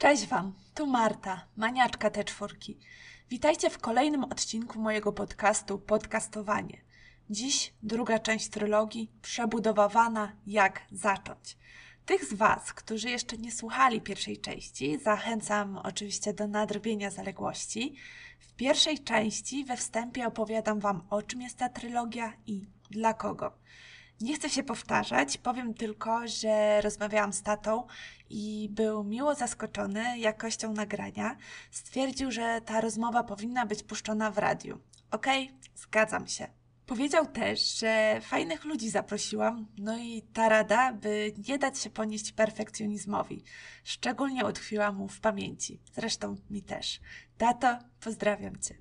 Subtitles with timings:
[0.00, 2.78] Cześć Wam, tu Marta, maniaczka te czwórki.
[3.30, 6.80] Witajcie w kolejnym odcinku mojego podcastu Podcastowanie.
[7.30, 11.56] Dziś druga część trylogii Przebudowana Jak zacząć.
[12.06, 17.96] Tych z Was, którzy jeszcze nie słuchali pierwszej części, zachęcam oczywiście do nadrobienia zaległości.
[18.38, 23.52] W pierwszej części we wstępie opowiadam Wam o czym jest ta trylogia i dla kogo.
[24.20, 27.86] Nie chcę się powtarzać, powiem tylko, że rozmawiałam z tatą
[28.30, 31.36] i był miło zaskoczony jakością nagrania.
[31.70, 34.80] Stwierdził, że ta rozmowa powinna być puszczona w radiu.
[35.10, 36.46] Okej, okay, zgadzam się.
[36.86, 42.32] Powiedział też, że fajnych ludzi zaprosiłam, no i ta rada, by nie dać się ponieść
[42.32, 43.44] perfekcjonizmowi,
[43.84, 45.80] szczególnie utkwiła mu w pamięci.
[45.92, 47.00] Zresztą mi też.
[47.38, 48.74] Tato, pozdrawiam Cię.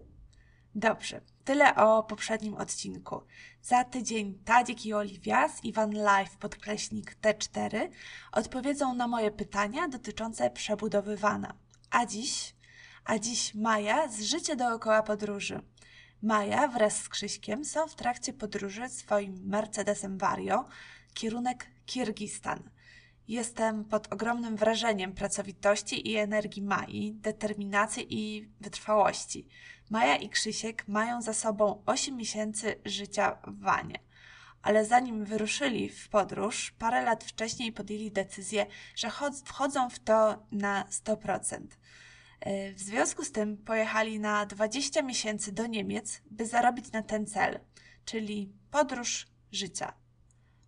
[0.75, 3.21] Dobrze, tyle o poprzednim odcinku.
[3.61, 7.89] Za tydzień Tadzik i Oliwia z Ivan Life podkreśnik T4
[8.31, 11.53] odpowiedzą na moje pytania dotyczące przebudowy wana.
[11.91, 12.55] A dziś,
[13.05, 15.61] a dziś Maja z Życie dookoła podróży.
[16.21, 20.65] Maja wraz z Krzyśkiem są w trakcie podróży swoim Mercedesem Vario,
[21.13, 22.69] kierunek Kirgistan.
[23.29, 29.47] Jestem pod ogromnym wrażeniem pracowitości i energii Mai, determinacji i wytrwałości.
[29.89, 33.99] Maja i Krzysiek mają za sobą 8 miesięcy życia w wanie.
[34.61, 39.11] Ale zanim wyruszyli w podróż, parę lat wcześniej podjęli decyzję, że
[39.45, 41.67] wchodzą w to na 100%.
[42.39, 47.25] E, w związku z tym pojechali na 20 miesięcy do Niemiec, by zarobić na ten
[47.27, 47.59] cel,
[48.05, 49.93] czyli podróż życia.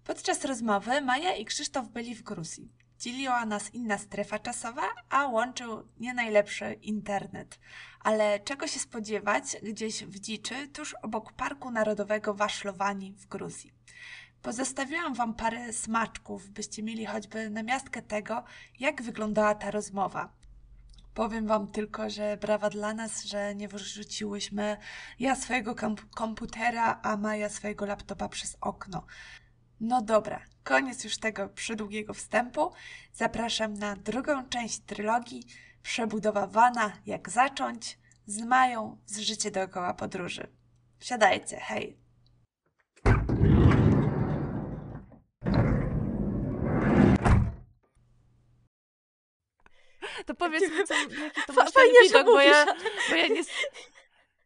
[0.04, 2.72] Podczas rozmowy Maja i Krzysztof byli w Gruzji.
[3.00, 7.60] Dzieliła nas inna strefa czasowa, a łączył nie najlepszy internet.
[8.00, 13.74] Ale czego się spodziewać gdzieś w dziczy, tuż obok Parku Narodowego Waszlowani w Gruzji.
[14.42, 18.44] Pozostawiłam Wam parę smaczków, byście mieli choćby namiastkę tego,
[18.80, 20.30] jak wyglądała ta rozmowa.
[21.14, 24.78] Powiem Wam tylko, że brawa dla nas, że nie wyrzuciłyśmy
[25.20, 25.76] ja swojego
[26.16, 29.06] komputera, a Maja swojego laptopa przez okno.
[29.84, 32.72] No dobra, koniec już tego przydługiego wstępu.
[33.14, 35.46] Zapraszam na drugą część trylogii
[35.84, 40.48] Przebudowawana jak zacząć z Mają z życie dookoła podróży.
[41.00, 41.98] Wsiadajcie, hej!
[50.26, 52.66] To powiedz mi, co, jaki to masz Fajnie, widok, bo ja,
[53.10, 53.42] bo ja nie...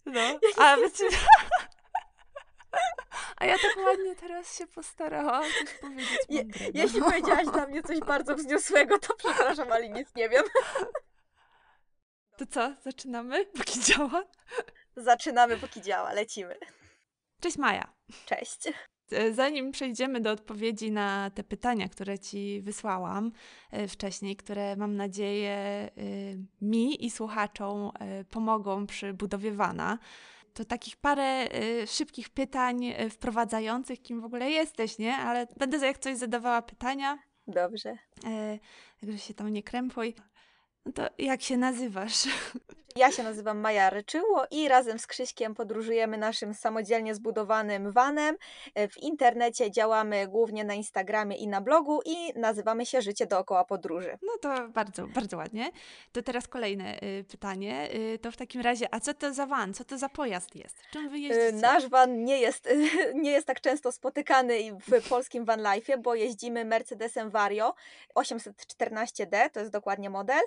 [0.05, 1.03] No, a wiecie...
[3.45, 7.99] A ja tak ładnie teraz się postarałam coś powiedzieć Je, Jeśli powiedziałaś dla mnie coś
[7.99, 10.43] bardzo wzniosłego, to przepraszam, ale nic nie wiem.
[12.37, 14.23] To co, zaczynamy, póki działa?
[14.95, 16.57] Zaczynamy, póki działa, lecimy.
[17.41, 17.93] Cześć Maja.
[18.25, 18.67] Cześć.
[19.11, 23.31] E, zanim przejdziemy do odpowiedzi na te pytania, które Ci wysłałam
[23.71, 25.91] e, wcześniej, które mam nadzieję e,
[26.61, 27.91] mi i słuchaczom
[28.29, 29.97] pomogą przy budowie wana,
[30.55, 35.15] to takich parę y, szybkich pytań y, wprowadzających, kim w ogóle jesteś, nie?
[35.15, 37.19] Ale będę jak coś zadawała pytania.
[37.47, 37.97] Dobrze.
[38.25, 38.59] E,
[39.01, 40.15] także się tam nie krępuj.
[40.85, 42.23] No to jak się nazywasz?
[42.97, 48.35] Ja się nazywam Maja Ryczyło i razem z Krzyśkiem podróżujemy naszym samodzielnie zbudowanym vanem.
[48.75, 53.65] E, w internecie działamy głównie na Instagramie i na blogu i nazywamy się Życie dookoła
[53.65, 54.17] podróży.
[54.21, 55.71] No to bardzo, bardzo ładnie.
[56.11, 57.89] To teraz kolejne y, pytanie.
[57.95, 59.73] Y, to w takim razie, a co to za van?
[59.73, 60.75] Co to za pojazd jest?
[60.91, 61.51] Czym wy jeździcie?
[61.51, 62.69] Nasz van nie jest,
[63.23, 64.55] nie jest tak często spotykany
[64.87, 67.73] w polskim van life, bo jeździmy Mercedesem Vario
[68.15, 70.41] 814D, to jest dokładnie model.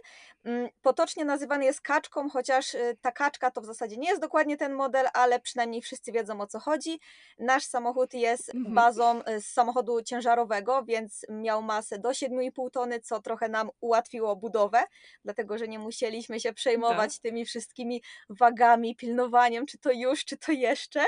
[0.45, 4.57] Mm, potocznie nazywany jest kaczką, chociaż y, ta kaczka to w zasadzie nie jest dokładnie
[4.57, 7.01] ten model, ale przynajmniej wszyscy wiedzą o co chodzi.
[7.39, 8.75] Nasz samochód jest mhm.
[8.75, 14.37] bazą y, z samochodu ciężarowego, więc miał masę do 7,5 tony, co trochę nam ułatwiło
[14.37, 14.83] budowę,
[15.25, 17.23] dlatego że nie musieliśmy się przejmować tak.
[17.23, 21.05] tymi wszystkimi wagami, pilnowaniem, czy to już, czy to jeszcze.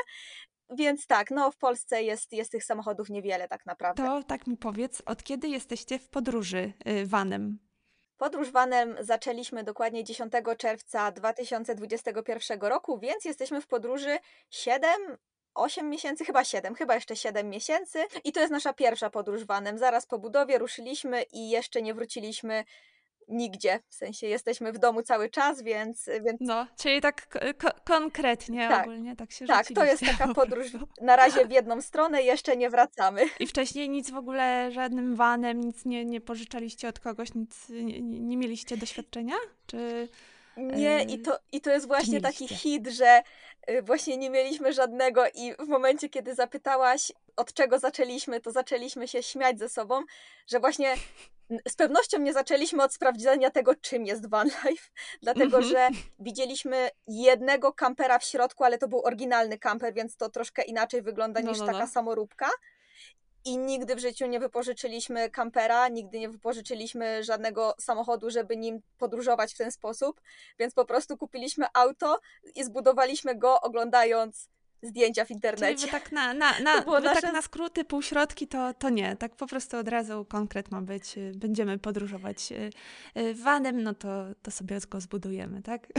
[0.71, 4.03] Więc tak, no w Polsce jest, jest tych samochodów niewiele tak naprawdę.
[4.03, 7.70] To tak mi powiedz, od kiedy jesteście w podróży y, vanem?
[8.21, 14.19] Podróż vanem zaczęliśmy dokładnie 10 czerwca 2021 roku, więc jesteśmy w podróży
[14.51, 14.91] 7,
[15.55, 17.99] 8 miesięcy, chyba 7, chyba jeszcze 7 miesięcy.
[18.25, 19.79] I to jest nasza pierwsza podróż vanem.
[19.79, 22.65] Zaraz po budowie ruszyliśmy i jeszcze nie wróciliśmy
[23.31, 23.81] nigdzie.
[23.89, 26.11] W sensie jesteśmy w domu cały czas, więc.
[26.25, 26.41] więc...
[26.41, 27.39] No, czyli tak
[27.85, 30.67] konkretnie tak, ogólnie tak się Tak, to jest taka podróż
[31.01, 33.23] na razie w jedną stronę, jeszcze nie wracamy.
[33.41, 38.01] I wcześniej nic w ogóle, żadnym vanem, nic nie, nie pożyczaliście od kogoś, nic nie,
[38.01, 39.35] nie mieliście doświadczenia?
[39.67, 40.09] Czy.
[40.57, 43.23] Nie, i to, i to jest właśnie taki hit, że
[43.71, 49.09] y, właśnie nie mieliśmy żadnego i w momencie, kiedy zapytałaś, od czego zaczęliśmy, to zaczęliśmy
[49.09, 50.03] się śmiać ze sobą,
[50.47, 50.95] że właśnie
[51.69, 54.89] z pewnością nie zaczęliśmy od sprawdzenia tego, czym jest van life,
[55.23, 55.65] dlatego Mhm.
[55.65, 55.89] że
[56.19, 61.41] widzieliśmy jednego kampera w środku, ale to był oryginalny kamper, więc to troszkę inaczej wygląda
[61.41, 61.87] No, niż no, taka no.
[61.87, 62.49] samoróbka.
[63.45, 69.55] I nigdy w życiu nie wypożyczyliśmy kampera, nigdy nie wypożyczyliśmy żadnego samochodu, żeby nim podróżować
[69.55, 70.21] w ten sposób,
[70.59, 72.21] więc po prostu kupiliśmy auto
[72.55, 74.49] i zbudowaliśmy go oglądając
[74.83, 75.87] zdjęcia w Czyli internecie.
[75.87, 79.17] wy tak na, na, na, tak nasze- na skróty, półśrodki to, to nie.
[79.17, 81.19] Tak po prostu od razu konkret ma być.
[81.19, 82.71] y, Będziemy podróżować y,
[83.21, 84.09] y, vanem, no to,
[84.43, 85.87] to sobie go zbudujemy, tak?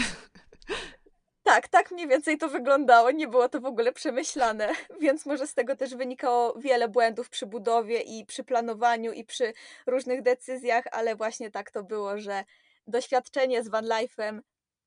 [1.43, 3.11] Tak, tak mniej więcej to wyglądało.
[3.11, 4.69] Nie było to w ogóle przemyślane,
[5.01, 9.53] więc może z tego też wynikało wiele błędów przy budowie i przy planowaniu i przy
[9.87, 12.43] różnych decyzjach, ale właśnie tak to było, że
[12.87, 14.39] doświadczenie z van life'em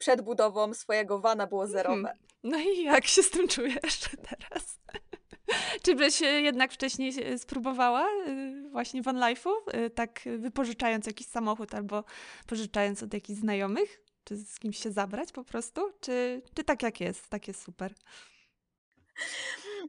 [0.04, 2.14] przed budową swojego vana było zerowe.
[2.42, 4.80] No i jak się z tym czujesz teraz?
[5.82, 9.50] Czy byś y, jednak wcześniej y, spróbowała y, właśnie van life'u,
[9.94, 12.04] tak wypożyczając jakiś samochód albo
[12.46, 14.00] pożyczając od jakichś znajomych?
[14.24, 15.92] Czy z kimś się zabrać po prostu?
[16.00, 17.94] Czy, czy tak jak jest, tak jest super?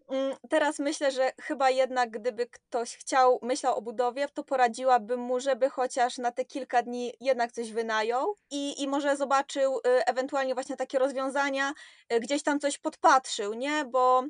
[0.09, 5.39] Mm, Teraz myślę, że chyba jednak gdyby ktoś chciał, myślał o budowie, to poradziłabym mu,
[5.39, 10.53] żeby chociaż na te kilka dni jednak coś wynajął i, i może zobaczył y, ewentualnie
[10.53, 11.73] właśnie takie rozwiązania,
[12.13, 13.85] y, gdzieś tam coś podpatrzył, nie?
[13.85, 14.23] Bo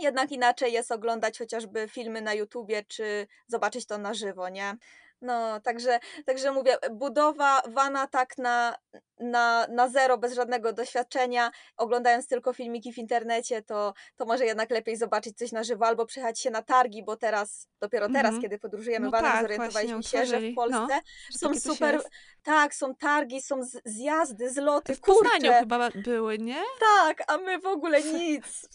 [0.00, 4.76] jednak inaczej jest oglądać chociażby filmy na YouTubie, czy zobaczyć to na żywo, nie?
[5.22, 8.76] No, także, także mówię, budowa vana tak na,
[9.20, 14.70] na, na zero, bez żadnego doświadczenia, oglądając tylko filmiki w internecie, to, to może jednak
[14.70, 18.42] lepiej zobaczyć coś na żywo albo przyjechać się na targi, bo teraz, dopiero teraz, Mhm.
[18.42, 21.00] kiedy podróżujemy No vanem, tak, zorientowaliśmy właśnie się, że w no, Polsce
[21.32, 22.02] Że są super,
[22.42, 26.62] tak, są targi, są z- zjazdy, zloty, W Poznaniu kurczę, chyba były, nie?
[26.80, 28.68] tak, a my w ogóle nic.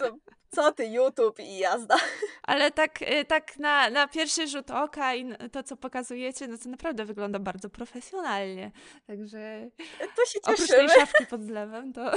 [0.51, 1.95] Co ty, YouTube i jazda.
[2.43, 6.69] Ale tak, y, tak na, na pierwszy rzut oka i to, co pokazujecie, no to
[6.69, 8.71] naprawdę wygląda bardzo profesjonalnie.
[9.07, 9.69] Także
[10.15, 10.89] To się oprócz tej cieszymy.
[10.89, 12.11] szafki pod zlewem, to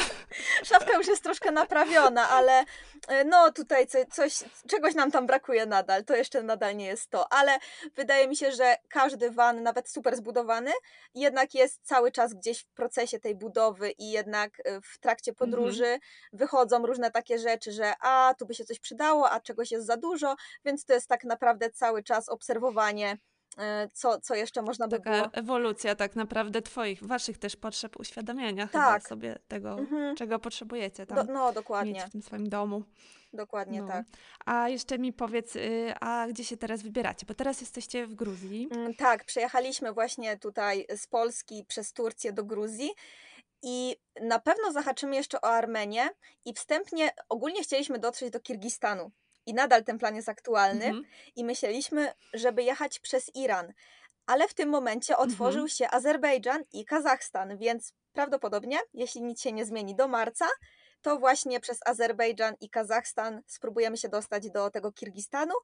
[0.65, 2.65] Szafka już jest troszkę naprawiona, ale
[3.09, 6.05] e, no tutaj co, coś, czegoś nam tam brakuje nadal.
[6.05, 7.59] To jeszcze nadal nie jest to, ale
[7.97, 10.71] wydaje mi się, że każdy van, nawet super zbudowany,
[11.15, 15.99] jednak jest cały czas gdzieś w procesie tej budowy i jednak e, w trakcie podróży
[16.33, 19.97] wychodzą różne takie rzeczy, że a tu by się coś przydało, a czegoś jest za
[19.97, 23.19] dużo, więc to jest tak naprawdę cały czas obserwowanie,
[23.93, 25.29] co, co jeszcze można by taka było.
[25.33, 29.09] ewolucja tak naprawdę twoich, waszych też potrzeb uświadamiania chyba Tak.
[29.09, 30.17] sobie tego, Mhm.
[30.17, 32.83] czego potrzebujecie Do, tam no, mieć dokładnie, w tym swoim domu.
[33.33, 33.89] dokładnie No.
[33.89, 34.07] tak.
[34.47, 37.27] A jeszcze mi powiedz, y, a gdzie się teraz wybieracie?
[37.27, 38.69] Bo teraz jesteście w Gruzji.
[38.71, 42.91] Mm, Tak, przejechaliśmy właśnie tutaj z Polski przez Turcję do Gruzji
[43.63, 46.09] i na pewno zahaczymy jeszcze o Armenię
[46.45, 49.11] i wstępnie ogólnie chcieliśmy dotrzeć do Kirgistanu
[49.49, 51.05] i nadal ten plan jest aktualny Mhm.
[51.37, 53.73] i myśleliśmy, żeby jechać przez Iran,
[54.27, 55.69] ale w tym momencie otworzył Mhm.
[55.69, 60.47] się Azerbejdżan i Kazachstan, więc prawdopodobnie, jeśli nic się nie zmieni do marca,
[61.03, 65.55] to właśnie przez Azerbejdżan i Kazachstan spróbujemy się dostać do tego Kirgistanu,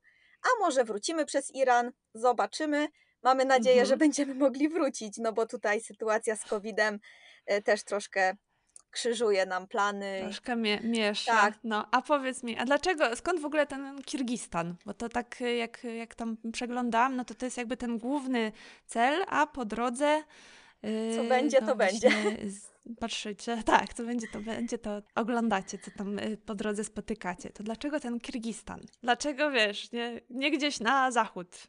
[0.42, 2.88] a może wrócimy przez Iran, zobaczymy.
[3.22, 3.88] Mamy nadzieję, Mhm.
[3.88, 6.98] że będziemy mogli wrócić, no bo tutaj sytuacja z COVID-em
[7.46, 8.36] e, też troszkę
[8.94, 10.18] krzyżuje nam plany.
[10.22, 11.32] Troszkę mie- miesza.
[11.32, 11.54] Tak.
[11.64, 14.74] No, a powiedz mi, a dlaczego, skąd w ogóle ten Kirgistan?
[14.86, 18.52] Bo to tak y, jak, jak tam przeglądałam, no to to jest jakby ten główny
[18.86, 20.22] cel, a po drodze...
[20.84, 22.10] y, Co będzie, to będzie.
[23.00, 27.50] Patrzycie, tak, co będzie, to będzie, to oglądacie, co tam y, po drodze spotykacie.
[27.50, 28.80] To dlaczego ten Kirgistan?
[29.02, 31.48] Dlaczego, wiesz, nie, nie gdzieś na zachód?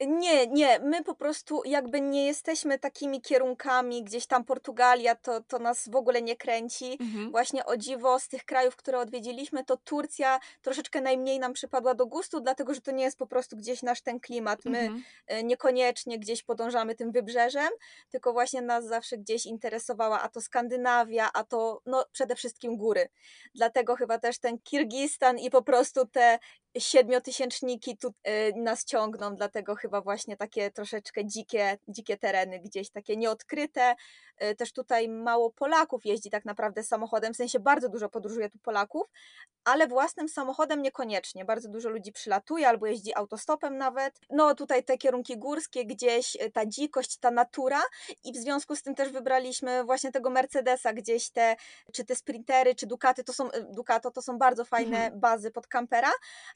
[0.00, 5.58] Nie, nie, my po prostu jakby nie jesteśmy takimi kierunkami, gdzieś tam Portugalia, to, to
[5.58, 6.96] nas w ogóle nie kręci.
[7.00, 7.30] Mhm.
[7.30, 12.06] Właśnie o dziwo z tych krajów, które odwiedziliśmy, to Turcja troszeczkę najmniej nam przypadła do
[12.06, 14.64] gustu, dlatego że to nie jest po prostu gdzieś nasz ten klimat.
[14.64, 15.02] My Mhm.
[15.26, 17.68] e, niekoniecznie gdzieś podążamy tym wybrzeżem,
[18.10, 23.08] tylko właśnie nas zawsze gdzieś interesowała a to Skandynawia, a to no, przede wszystkim góry.
[23.54, 26.38] Dlatego chyba też ten Kirgistan i po prostu te
[26.78, 33.16] siedmiotysięczniki tu e, nas ciągną, dlatego chyba właśnie takie troszeczkę dzikie, dzikie tereny gdzieś, takie
[33.16, 33.94] nieodkryte.
[34.38, 38.58] E, Też tutaj mało Polaków jeździ tak naprawdę samochodem, w sensie bardzo dużo podróżuje tu
[38.58, 39.06] Polaków,
[39.64, 41.44] ale własnym samochodem niekoniecznie.
[41.44, 44.20] Bardzo dużo ludzi przylatuje albo jeździ autostopem nawet.
[44.30, 47.82] No tutaj te kierunki górskie, gdzieś e, ta dzikość, ta natura
[48.24, 51.56] i w związku z tym też wybraliśmy właśnie tego Mercedesa, gdzieś te,
[51.92, 55.20] czy te Sprintery, czy Ducaty, to są, Ducato, to są bardzo fajne Mhm.
[55.20, 56.10] bazy pod kampera,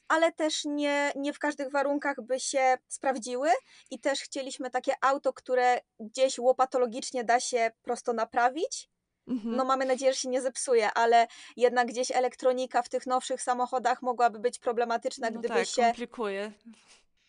[0.09, 3.49] ale też nie, nie w każdych warunkach by się sprawdziły
[3.91, 8.91] i też chcieliśmy takie auto, które gdzieś łopatologicznie da się prosto naprawić.
[9.29, 9.57] Mhm.
[9.57, 14.03] No mamy nadzieję, że się nie zepsuje, ale jednak gdzieś elektronika w tych nowszych samochodach
[14.03, 16.53] mogłaby być problematyczna, No gdyby tak, się komplikuje.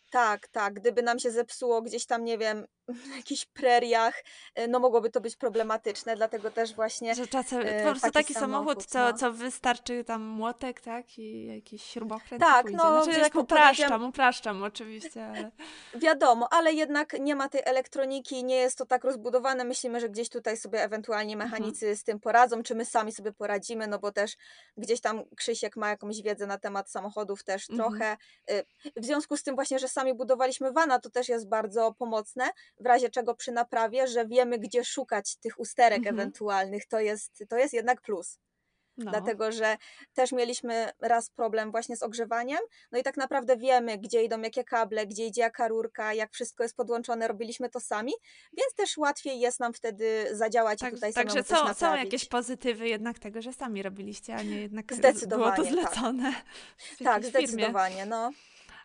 [0.09, 0.73] Tak, tak.
[0.73, 4.23] Gdyby nam się zepsuło gdzieś tam, nie wiem, w jakichś preriach,
[4.59, 8.33] y, no mogłoby to być problematyczne, dlatego też właśnie Że czasem e, po prostu taki
[8.33, 9.13] samochód, co, no.
[9.13, 11.19] co wystarczy tam młotek, tak?
[11.19, 12.77] I jakiś śrubokręt Tak, pójdzie.
[12.77, 15.51] no, Znaczy, tak upraszczam, upraszczam oczywiście, ale...
[15.95, 19.63] Wiadomo, ale jednak nie ma tej elektroniki, nie jest to tak rozbudowane.
[19.63, 21.51] Myślimy, że gdzieś tutaj sobie ewentualnie Mhm.
[21.51, 24.35] mechanicy z tym poradzą, czy my sami sobie poradzimy, no bo też
[24.77, 27.89] gdzieś tam Krzysiek ma jakąś wiedzę na temat samochodów też Mhm.
[27.89, 28.17] trochę.
[28.51, 28.65] Y,
[29.01, 32.85] W związku z tym właśnie, że sami budowaliśmy vana, to też jest bardzo pomocne, w
[32.85, 36.15] razie czego przy naprawie, że wiemy, gdzie szukać tych usterek Mhm.
[36.15, 36.87] ewentualnych.
[36.87, 38.39] To jest, to jest jednak plus.
[38.97, 39.11] No.
[39.11, 39.77] Dlatego, że
[40.13, 42.59] też mieliśmy raz problem właśnie z ogrzewaniem,
[42.91, 46.63] no i tak naprawdę wiemy, gdzie idą jakie kable, gdzie idzie jaka rurka, jak wszystko
[46.63, 48.13] jest podłączone, robiliśmy to sami,
[48.57, 52.05] więc też łatwiej jest nam wtedy zadziałać i Tak, tutaj także samemu coś są, naprawić.
[52.13, 55.93] jakieś pozytywy jednak tego, że sami robiliście, a nie jednak Zdecydowanie, było to tak.
[55.93, 56.33] zlecone
[57.03, 57.29] Tak, firmie.
[57.41, 58.31] zdecydowanie, no.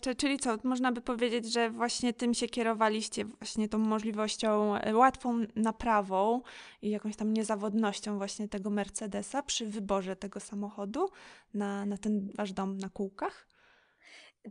[0.04, 4.94] Czy, czyli co, można by powiedzieć, że właśnie tym się kierowaliście, właśnie tą możliwością, e,
[4.94, 6.42] łatwą naprawą
[6.82, 11.10] i jakąś tam niezawodnością właśnie tego Mercedesa przy wyborze tego samochodu
[11.54, 13.48] na, na ten wasz dom na kółkach?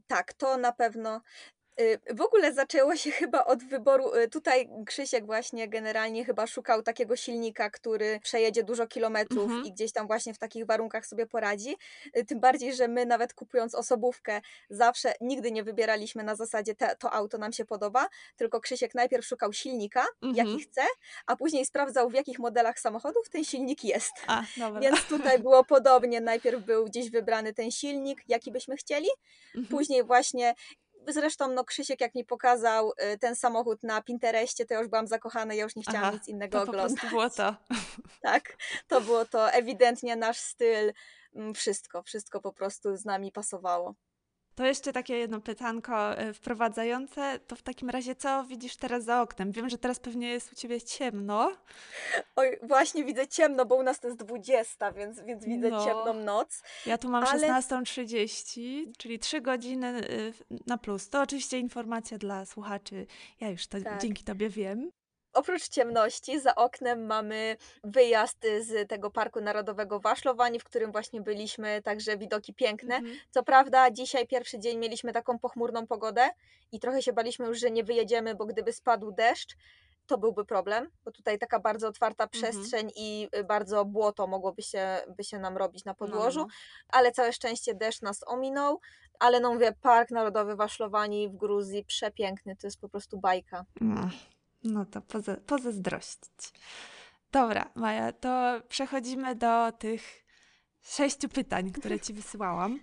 [0.07, 1.21] Tak, to na pewno.
[1.81, 4.15] Y, W ogóle zaczęło się chyba od wyboru.
[4.15, 9.65] y, Tutaj Krzysiek właśnie generalnie chyba szukał takiego silnika, który przejedzie dużo kilometrów Mhm.
[9.65, 11.75] i gdzieś tam właśnie w takich warunkach sobie poradzi.
[12.17, 16.95] Y, Tym bardziej, że my nawet kupując osobówkę zawsze nigdy nie wybieraliśmy na zasadzie te,
[16.95, 20.47] to auto nam się podoba, tylko Krzysiek najpierw szukał silnika, Mhm.
[20.47, 20.81] jaki chce,
[21.25, 24.11] a później sprawdzał w jakich modelach samochodów ten silnik jest.
[24.27, 24.79] A, dobra.
[24.81, 26.21] Więc tutaj było podobnie.
[26.21, 29.07] Najpierw był gdzieś wybrany ten silnik, jaki byśmy chcieli,
[29.55, 29.67] Mhm.
[29.67, 30.53] Później właśnie,
[31.07, 35.07] zresztą no Krzysiek jak mi pokazał y, ten samochód na Pinterestie, to ja już byłam
[35.07, 36.91] zakochana, ja już nie chciałam Aha, nic innego To oglądać.
[36.91, 37.55] prostu było to.
[38.21, 38.57] Tak,
[38.87, 40.93] to było to ewidentnie nasz styl,
[41.35, 43.95] mm, wszystko, wszystko po prostu z nami pasowało.
[44.55, 47.39] To jeszcze takie jedno pytanko e, wprowadzające.
[47.47, 49.51] To w takim razie, co widzisz teraz za oknem?
[49.51, 51.51] Wiem, że teraz pewnie jest u ciebie ciemno.
[52.35, 55.85] Oj, właśnie widzę ciemno, bo u nas to jest 20, więc, więc widzę No.
[55.85, 56.63] ciemną noc.
[56.85, 60.33] Ja tu mam Ale- 16.30, czyli 3 godziny y,
[60.67, 61.09] na plus.
[61.09, 63.05] To oczywiście informacja dla słuchaczy.
[63.39, 64.01] Ja już to Tak.
[64.01, 64.91] dzięki tobie wiem.
[65.33, 71.81] Oprócz ciemności, za oknem mamy wyjazd z tego Parku Narodowego Waszlowani, w którym właśnie byliśmy,
[71.81, 72.95] także widoki piękne.
[72.95, 73.15] Mhm.
[73.31, 76.29] Co prawda, dzisiaj pierwszy dzień mieliśmy taką pochmurną pogodę
[76.71, 79.55] i trochę się baliśmy już, że nie wyjedziemy, bo gdyby spadł deszcz,
[80.07, 82.41] to byłby problem, bo tutaj taka bardzo otwarta Mhm.
[82.43, 84.87] przestrzeń i y, bardzo błoto mogłoby się,
[85.17, 86.47] by się nam robić na No, podłożu, no,
[86.89, 88.79] ale całe szczęście deszcz nas ominął.
[89.19, 93.65] Ale no mówię, Park Narodowy Waszlowani w Gruzji, przepiękny, to jest po prostu bajka.
[93.81, 94.09] no.
[94.63, 96.51] No to poza, pozazdrościć.
[97.31, 100.23] Dobra, Maja, to przechodzimy do tych
[100.81, 102.79] sześciu pytań, które ci wysyłałam.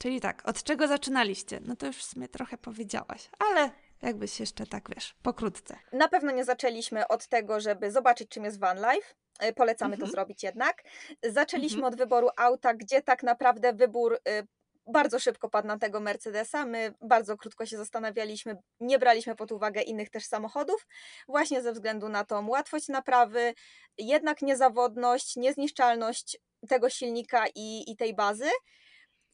[0.00, 1.60] Czyli tak, od czego zaczynaliście?
[1.64, 3.70] No to już w sumie trochę powiedziałaś, ale
[4.02, 5.76] jakbyś jeszcze tak, wiesz, pokrótce.
[5.92, 9.14] Na pewno nie zaczęliśmy od tego, żeby zobaczyć, czym jest van life.
[9.38, 10.10] E, Polecamy Mhm.
[10.10, 10.82] to zrobić jednak.
[11.22, 11.92] Zaczęliśmy Mhm.
[11.94, 14.46] od wyboru auta, gdzie tak naprawdę wybór y,
[14.86, 16.66] bardzo szybko padł na tego Mercedesa.
[16.66, 20.86] My bardzo krótko się zastanawialiśmy, nie braliśmy pod uwagę innych też samochodów,
[21.28, 23.54] właśnie ze względu na tą łatwość naprawy,
[23.98, 28.50] jednak niezawodność, niezniszczalność tego silnika i, i tej bazy.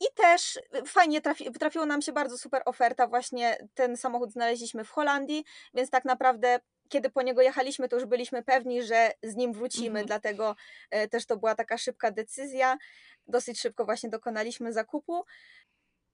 [0.00, 3.06] I też fajnie trafi, trafiła nam się bardzo super oferta.
[3.06, 8.04] Właśnie ten samochód znaleźliśmy w Holandii, więc tak naprawdę, kiedy po niego jechaliśmy, to już
[8.06, 10.06] byliśmy pewni, że z nim wrócimy, Mhm.
[10.06, 10.56] dlatego
[10.90, 12.78] e, też to była taka szybka decyzja.
[13.26, 15.24] Dosyć szybko właśnie dokonaliśmy zakupu.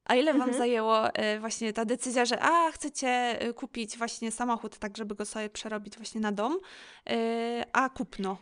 [0.04, 0.58] A ile wam Mhm.
[0.58, 5.24] zajęło e, właśnie ta decyzja, że a, chcecie e, kupić właśnie samochód, tak żeby go
[5.24, 6.58] sobie przerobić właśnie na dom,
[7.72, 8.36] a kupno?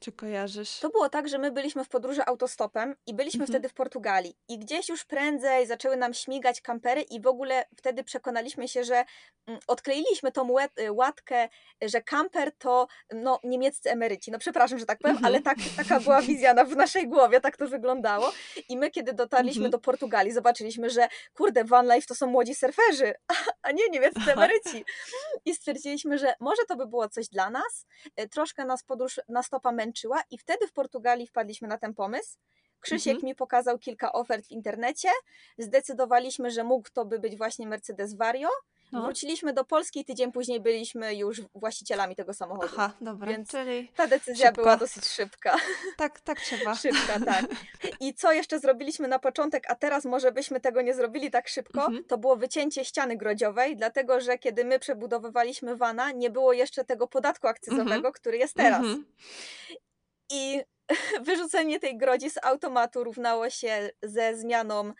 [0.00, 0.78] Czy kojarzysz?
[0.80, 3.48] To było tak, że my byliśmy w podróży autostopem i byliśmy Mhm.
[3.54, 4.36] wtedy w Portugalii.
[4.48, 9.04] I gdzieś już prędzej zaczęły nam śmigać kampery, i w ogóle wtedy przekonaliśmy się, że
[9.46, 10.48] mm, odkleiliśmy tą
[10.80, 11.48] y, łatkę,
[11.82, 14.30] że kamper to no, niemieccy emeryci.
[14.30, 15.34] No przepraszam, że tak powiem, Mhm.
[15.34, 18.32] ale tak, taka była wizja na, w naszej głowie, tak to wyglądało.
[18.68, 19.70] I my, kiedy dotarliśmy Mhm.
[19.70, 23.14] do Portugalii, zobaczyliśmy, że kurde, van life to są młodzi surferzy,
[23.62, 24.84] a nie niemieccy emeryci.
[25.44, 27.86] I stwierdziliśmy, że może to by było coś dla nas.
[28.20, 32.38] Y, Troszkę nas podróż na stopa męczyła i wtedy w Portugalii wpadliśmy na ten pomysł.
[32.80, 33.26] Krzysiek Mhm.
[33.26, 35.08] mi pokazał kilka ofert w internecie.
[35.58, 38.48] Zdecydowaliśmy, że mógł to by być właśnie Mercedes Vario.
[38.92, 39.02] No.
[39.02, 42.72] Wróciliśmy do Polski i tydzień później byliśmy już właścicielami tego samochodu.
[42.74, 44.62] Aha, dobra, Więc czyli Ta decyzja Szybko.
[44.62, 45.56] była dosyć szybka.
[45.96, 46.74] tak, tak trzeba.
[46.82, 47.44] Szybka, tak.
[48.00, 51.84] I co jeszcze zrobiliśmy na początek, a teraz może byśmy tego nie zrobili tak szybko,
[51.86, 52.04] Mhm.
[52.04, 57.06] to było wycięcie ściany grodziowej, dlatego że kiedy my przebudowywaliśmy wana, nie było jeszcze tego
[57.08, 58.80] podatku akcyzowego, który jest teraz.
[58.80, 59.04] Mhm.
[60.30, 60.62] I
[61.20, 64.92] wyrzucenie tej grodzi z automatu równało się ze zmianą y,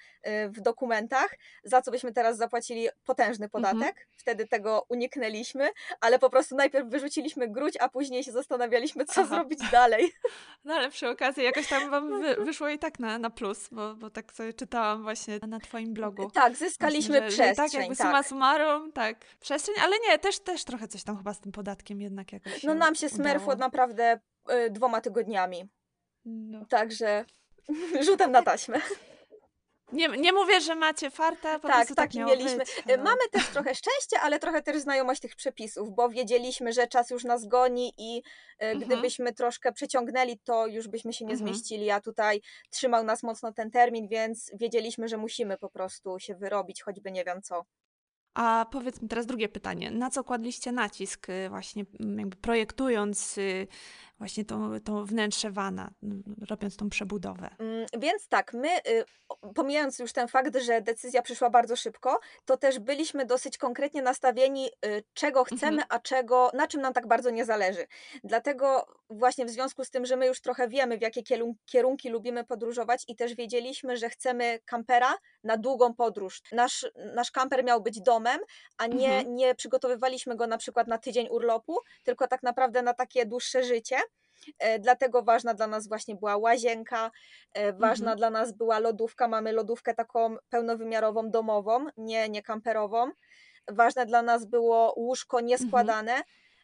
[0.49, 3.51] w dokumentach, za co byśmy teraz zapłacili potężny Mhm.
[3.77, 4.09] podatek.
[4.17, 5.69] Wtedy tego uniknęliśmy,
[6.01, 9.35] ale po prostu najpierw wyrzuciliśmy gródź, a później się zastanawialiśmy, co Aha.
[9.35, 10.13] zrobić dalej.
[10.65, 13.95] No ale przy okazji jakoś tam wam wy, wyszło i tak na, na plus, bo,
[13.95, 16.31] bo tak sobie czytałam właśnie na twoim blogu.
[16.31, 17.71] Tak, zyskaliśmy Właśnie, że, że i przestrzeń.
[17.71, 18.07] tak jakby tak.
[18.07, 22.01] suma summarum, tak, przestrzeń, ale nie, też, też trochę coś tam chyba z tym podatkiem
[22.01, 23.59] jednak jakoś No nam się smerfło udało.
[23.67, 24.21] naprawdę
[24.67, 25.69] y, dwoma tygodniami.
[26.25, 26.65] No.
[26.67, 27.25] Także
[28.07, 28.81] rzutem na taśmę.
[29.93, 32.59] Nie, nie mówię, że macie farta, po Tak, prostu tak taki miało mieliśmy.
[32.59, 33.05] Być, Y, no.
[33.05, 37.25] Mamy też trochę szczęścia, ale trochę też znajomość tych przepisów, bo wiedzieliśmy, że czas już
[37.25, 38.23] nas goni i y,
[38.59, 38.79] Mhm.
[38.91, 41.49] gdybyśmy troszkę przeciągnęli, to już byśmy się nie Mhm.
[41.49, 46.35] zmieścili, a tutaj trzymał nas mocno ten termin, więc wiedzieliśmy, że musimy po prostu się
[46.35, 47.65] wyrobić, choćby nie wiem co.
[48.35, 49.91] A powiedz mi teraz drugie pytanie.
[49.91, 51.85] Na co kładliście nacisk y, właśnie
[52.17, 53.67] jakby projektując y,
[54.19, 55.91] właśnie to, to wnętrze wana,
[56.51, 57.51] robiąc tą przebudowę?
[57.59, 59.05] Mm, Więc tak, my, y,
[59.55, 64.71] pomijając już ten fakt, że decyzja przyszła bardzo szybko, to też byliśmy dosyć konkretnie nastawieni,
[64.87, 67.87] y, czego chcemy, a czego, na czym nam tak bardzo nie zależy.
[68.25, 71.23] Dlatego właśnie w związku z tym, że my już trochę wiemy, w jakie
[71.67, 76.43] kierunki lubimy podróżować i też wiedzieliśmy, że chcemy kampera na długą podróż.
[76.53, 78.39] Nasz, nasz kamper miał być domem,
[78.79, 79.35] a nie, Mhm.
[79.37, 83.97] nie przygotowywaliśmy go na przykład na tydzień urlopu, tylko tak naprawdę na takie dłuższe życie.
[84.59, 87.11] E, Dlatego ważna dla nas właśnie była łazienka,
[87.55, 88.19] e, ważna Mhm.
[88.19, 89.29] dla nas była lodówka.
[89.29, 93.11] Mamy lodówkę taką pełnowymiarową, domową, nie, nie kamperową.
[93.71, 96.23] Ważne dla nas było łóżko nieskładane.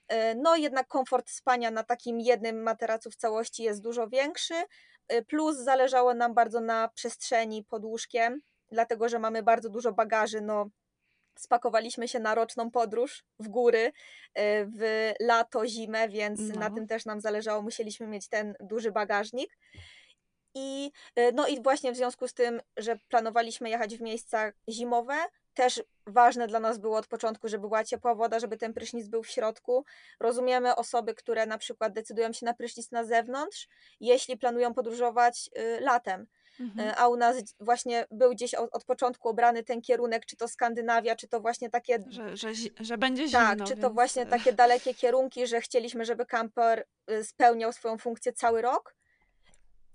[0.08, 4.54] E, No jednak komfort spania na takim jednym materacu w całości jest dużo większy.
[5.28, 8.40] Plus zależało nam bardzo na przestrzeni pod łóżkiem,
[8.72, 10.40] dlatego że mamy bardzo dużo bagaży.
[10.40, 10.66] No,
[11.36, 13.92] spakowaliśmy się na roczną podróż w góry,
[14.34, 16.74] e, w lato, zimę, więc na No.
[16.74, 17.62] tym też nam zależało.
[17.62, 19.58] Musieliśmy mieć ten duży bagażnik.
[20.54, 25.14] I, e, no i właśnie w związku z tym, że planowaliśmy jechać w miejsca zimowe,
[25.54, 29.22] też ważne dla nas było od początku, żeby była ciepła woda, żeby ten prysznic był
[29.22, 29.84] w środku.
[30.20, 33.68] Rozumiemy osoby, które na przykład decydują się na prysznic na zewnątrz,
[34.00, 36.26] jeśli planują podróżować y, latem.
[36.60, 36.88] Mhm.
[36.88, 40.48] E, A u nas właśnie był gdzieś od, od początku obrany ten kierunek, czy to
[40.48, 42.48] Skandynawia, czy to właśnie takie Że, że,
[42.80, 43.38] że będzie zimno.
[43.38, 47.72] tak, czy to więc, właśnie y, takie dalekie kierunki, że chcieliśmy, żeby kamper y, spełniał
[47.72, 48.94] swoją funkcję cały rok.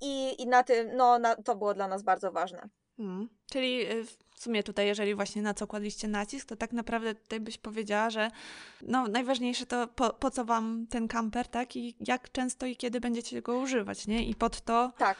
[0.01, 2.69] I, i na tym, no, na, to było dla nas bardzo ważne.
[2.99, 3.29] Mm.
[3.51, 7.39] Czyli y, w sumie tutaj, jeżeli właśnie na co kładliście nacisk, to tak naprawdę tutaj
[7.39, 8.31] byś powiedziała, że
[8.81, 11.75] no, najważniejsze to po, po co wam ten kamper, tak?
[11.75, 14.25] I jak często i kiedy będziecie go używać, nie?
[14.25, 15.17] I pod to Tak,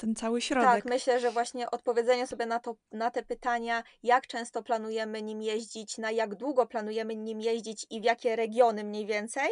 [0.00, 0.70] ten cały środek.
[0.72, 5.42] tak, myślę, że właśnie odpowiedzenie sobie na, to, na te pytania, jak często planujemy nim
[5.42, 9.48] jeździć, na jak długo planujemy nim jeździć i w jakie regiony mniej więcej,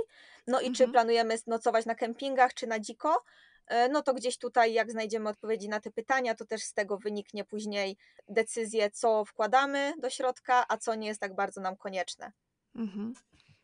[0.47, 0.93] no i czy Mhm.
[0.93, 3.23] planujemy nocować na kempingach, czy na dziko,
[3.67, 6.99] e, no to gdzieś tutaj, jak znajdziemy odpowiedzi na te pytania, to też z tego
[6.99, 7.97] wyniknie później
[8.29, 12.33] decyzję, co wkładamy do środka, a co nie jest tak bardzo nam konieczne.
[12.75, 13.13] Mhm.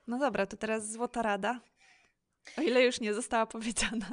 [0.07, 1.61] No dobra, to teraz złota rada.
[2.59, 4.07] O ile już nie została powiedziana.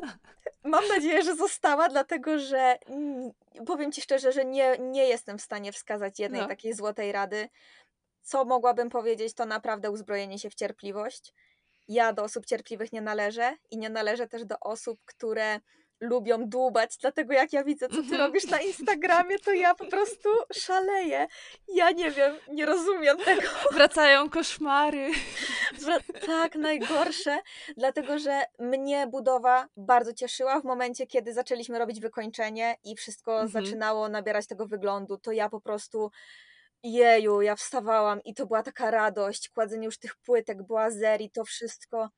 [0.64, 3.32] Mam nadzieję, że została, dlatego że mm,
[3.66, 6.48] powiem Ci szczerze, że nie, nie jestem w stanie wskazać jednej No.
[6.48, 7.50] takiej złotej rady.
[8.22, 11.34] Co mogłabym powiedzieć, to naprawdę uzbrojenie się w cierpliwość.
[11.88, 15.60] Ja do osób cierpliwych nie należę i nie należę też do osób, które
[16.02, 18.22] lubią dłubać, dlatego jak ja widzę, co ty Mhm.
[18.22, 21.28] robisz na Instagramie, to ja po prostu szaleję.
[21.68, 23.48] Ja nie wiem, nie rozumiem tego.
[23.74, 25.12] Wracają koszmary.
[26.26, 27.38] Tak, najgorsze,
[27.78, 33.66] dlatego że mnie budowa bardzo cieszyła w momencie, kiedy zaczęliśmy robić wykończenie i wszystko Mhm.
[33.66, 36.12] zaczynało nabierać tego wyglądu, to ja po prostu
[36.84, 41.44] jeju, ja wstawałam i to była taka radość, kładzenie już tych płytek, błazer i to
[41.46, 42.10] wszystko.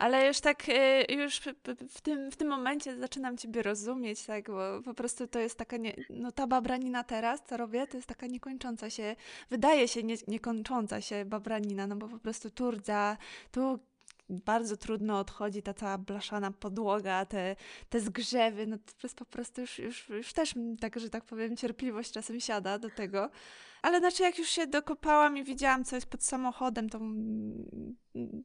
[0.00, 1.40] Ale już tak, y, już
[1.88, 5.76] w tym, w tym momencie zaczynam Ciebie rozumieć, tak, bo po prostu to jest taka,
[5.76, 9.16] nie, no ta babranina teraz, co robię, to jest taka niekończąca się,
[9.50, 13.16] wydaje się nie, niekończąca się babranina, no bo po prostu tu rdza,
[13.52, 13.78] tu
[14.30, 17.56] bardzo trudno odchodzi ta cała blaszana podłoga, te,
[17.88, 21.56] te zgrzewy, no to jest po prostu już, już, już też tak, że tak powiem,
[21.56, 23.30] cierpliwość czasem siada do tego.
[23.82, 27.00] Ale znaczy, jak już się dokopałam i widziałam, co jest pod samochodem, to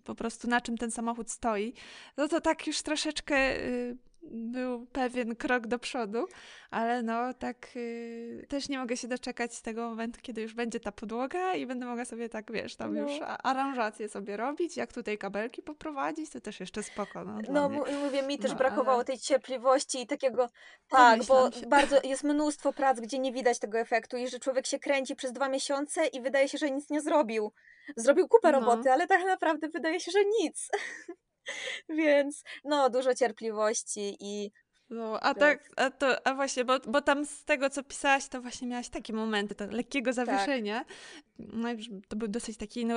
[0.03, 1.73] po prostu na czym ten samochód stoi,
[2.17, 3.97] no to tak już troszeczkę y,
[4.31, 6.27] był pewien krok do przodu,
[6.71, 10.91] ale no tak y, też nie mogę się doczekać tego momentu, kiedy już będzie ta
[10.91, 13.01] podłoga i będę mogła sobie tak, wiesz, tam No.
[13.01, 13.11] już
[13.43, 17.69] aranżację sobie robić, jak tutaj kabelki poprowadzić, to też jeszcze spoko, no, No,
[18.03, 20.49] mówię, mi też No, brakowało ale- tej cierpliwości i takiego.
[20.89, 21.67] Tak, bo się.
[21.67, 25.31] bardzo jest mnóstwo prac, gdzie nie widać tego efektu i że człowiek się kręci przez
[25.31, 27.51] dwa miesiące i wydaje się, że nic nie zrobił.
[27.97, 28.59] Zrobił kupę No.
[28.59, 30.69] roboty, ale tak naprawdę wydaje się, że nic.
[31.89, 34.51] Więc no, dużo cierpliwości i
[34.89, 38.41] No, a tak, a, to, a właśnie, bo, bo tam z tego, co pisałaś, to
[38.41, 40.25] właśnie miałaś takie momenty to lekkiego tak.
[40.25, 40.85] zawieszenia.
[40.85, 40.97] Tak.
[41.39, 41.69] No,
[42.07, 42.95] to był dosyć taki, no,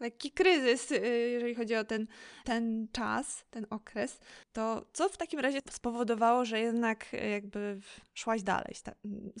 [0.00, 2.06] lekki kryzys, y, jeżeli chodzi o ten,
[2.44, 4.18] ten czas, ten okres,
[4.52, 7.80] to co w takim razie spowodowało, że jednak y, jakby
[8.14, 8.74] szłaś dalej,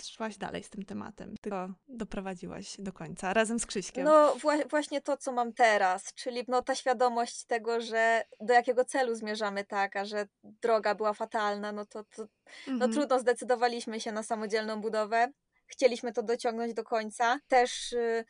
[0.02, 4.04] szłaś dalej z tym tematem, tylko doprowadziłaś do końca razem z Krzyśkiem?
[4.04, 8.84] No wła- właśnie to, co mam teraz, czyli no, ta świadomość tego, że do jakiego
[8.84, 12.26] celu zmierzamy, tak, a że droga była fatalna, no to, to
[12.66, 12.92] no mhm.
[12.92, 15.32] trudno, zdecydowaliśmy się na samodzielną budowę,
[15.66, 17.92] chcieliśmy to dociągnąć do końca, też...
[17.92, 18.24] Yy,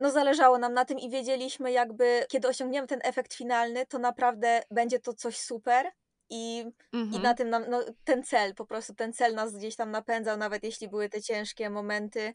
[0.00, 4.62] no zależało nam na tym i wiedzieliśmy jakby, kiedy osiągniemy ten efekt finalny, to naprawdę
[4.70, 5.90] będzie to coś super
[6.30, 7.14] i, mhm.
[7.14, 10.36] i na tym nam, no, ten cel, po prostu ten cel nas gdzieś tam napędzał,
[10.36, 12.34] nawet jeśli były te ciężkie momenty,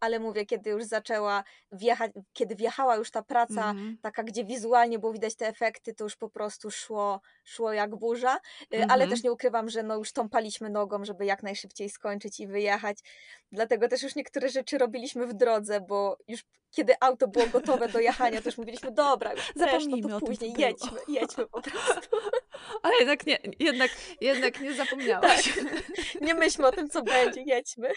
[0.00, 3.98] ale mówię, kiedy już zaczęła wjechać, kiedy wjechała już ta praca, mm.
[4.02, 8.38] taka, gdzie wizualnie było widać te efekty, to już po prostu szło, szło jak burza,
[8.70, 8.92] mm -hmm.
[8.92, 12.98] ale też nie ukrywam, że no już tąpaliśmy nogą, żeby jak najszybciej skończyć i wyjechać,
[13.54, 18.00] dlatego też już niektóre rzeczy robiliśmy w drodze, bo już kiedy auto było gotowe do
[18.00, 22.16] jechania, to już mówiliśmy, dobra, Zapomnijmy no to później, jedźmy, jedźmy po prostu.
[22.82, 23.90] Ale jednak nie, jednak,
[24.20, 25.54] jednak nie zapomniałaś.
[25.54, 26.20] Tak.
[26.20, 27.88] Nie myślmy o tym, co będzie, jedźmy.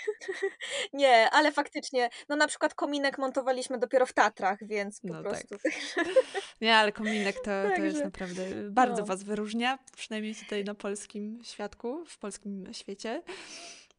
[0.93, 5.58] Nie, ale faktycznie, no na przykład kominek montowaliśmy dopiero w Tatrach, więc po no prostu.
[5.58, 5.74] Tak.
[6.62, 9.06] Nie, ale kominek to, to jest naprawdę, bardzo no.
[9.06, 13.22] was wyróżnia, przynajmniej tutaj na polskim świadku, w polskim świecie.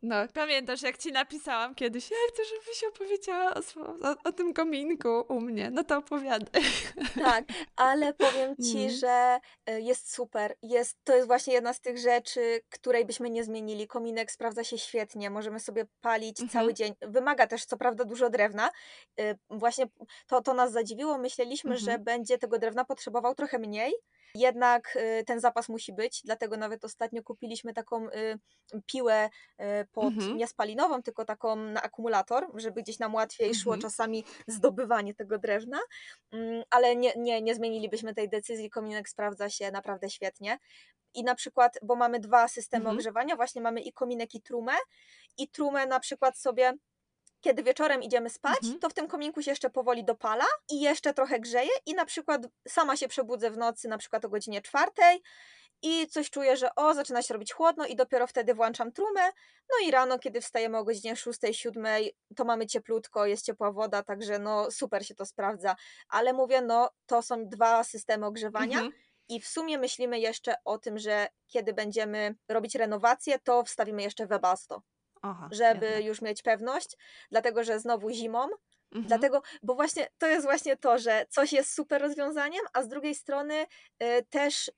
[0.03, 3.61] No, pamiętasz, jak ci napisałam kiedyś, ja chcę, żebyś opowiedziała o,
[4.09, 5.71] o, o tym kominku u mnie.
[5.71, 6.63] No to opowiadaj.
[7.25, 7.45] Tak,
[7.77, 8.91] ale powiem ci, mm.
[8.91, 10.55] że e, jest super.
[10.63, 13.87] Jest, to jest właśnie jedna z tych rzeczy, której byśmy nie zmienili.
[13.87, 16.53] Kominek sprawdza się świetnie, możemy sobie palić -hmm.
[16.53, 16.95] cały dzień.
[17.03, 18.71] Wymaga też co prawda dużo drewna.
[19.21, 19.87] E, właśnie
[20.27, 21.19] to, to nas zadziwiło.
[21.19, 21.85] Myśleliśmy, -hmm.
[21.85, 22.05] że mhm.
[22.05, 23.93] będzie tego drewna potrzebował trochę mniej,
[24.35, 28.39] jednak y, ten zapas musi być, dlatego nawet ostatnio kupiliśmy taką y,
[28.87, 30.37] piłę y, pod mhm.
[30.37, 33.91] nie spalinową, tylko taką na akumulator, żeby gdzieś nam łatwiej szło mhm.
[33.91, 35.79] czasami zdobywanie tego drewna,
[36.33, 40.59] mm, ale nie, nie, nie zmienilibyśmy tej decyzji, kominek sprawdza się naprawdę świetnie.
[41.15, 42.97] I na przykład, bo mamy dwa systemy mhm.
[42.97, 44.73] ogrzewania, właśnie mamy i kominek i trumę
[45.39, 46.73] i trumę na przykład sobie
[47.41, 48.79] kiedy wieczorem idziemy spać, mhm.
[48.79, 52.47] to w tym kominku się jeszcze powoli dopala i jeszcze trochę grzeje i na przykład
[52.69, 55.23] sama się przebudzę w nocy, na przykład o godzinie czwartej
[55.83, 59.21] i coś czuję, że o, zaczyna się robić chłodno i dopiero wtedy włączam trumę,
[59.71, 61.87] no i rano, kiedy wstajemy o godzinie 6, 7,
[62.37, 65.77] to mamy cieplutko, jest ciepła woda, także no super się to sprawdza,
[66.09, 68.93] ale mówię, no to są dwa systemy ogrzewania, mhm.
[69.31, 74.27] I w sumie myślimy jeszcze o tym, że kiedy będziemy robić renowację, to wstawimy jeszcze
[74.27, 74.83] Webasto.
[75.23, 76.97] Aha, żeby już mieć pewność,
[77.31, 78.49] dlatego że znowu zimą.
[78.93, 79.07] Mhm.
[79.07, 83.15] Dlatego, bo właśnie to jest właśnie to, że coś jest super rozwiązaniem, a z drugiej
[83.15, 83.67] strony
[84.03, 84.71] y, też